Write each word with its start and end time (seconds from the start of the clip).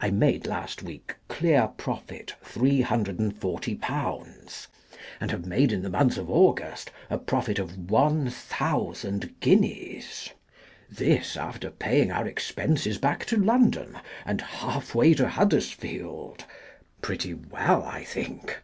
I 0.00 0.10
made 0.10 0.46
last 0.46 0.82
week 0.82 1.16
clear 1.28 1.68
profit, 1.68 2.34
.4*340; 2.42 4.66
and 5.20 5.30
have 5.30 5.44
made 5.44 5.70
in 5.70 5.82
the 5.82 5.90
month 5.90 6.16
of 6.16 6.30
August, 6.30 6.90
a 7.10 7.18
profit 7.18 7.58
of 7.58 7.90
one 7.90 8.30
Thousand 8.30 9.34
Guineas! 9.40 10.30
This, 10.88 11.36
after 11.36 11.68
paying 11.70 12.10
our 12.10 12.26
expenses 12.26 12.96
back 12.96 13.26
to 13.26 13.36
London, 13.36 13.98
and 14.24 14.40
halfway 14.40 15.12
to 15.12 15.28
Huddersfield. 15.28 16.46
Pretty 17.02 17.34
well, 17.34 17.82
I 17.82 18.02
think? 18.04 18.62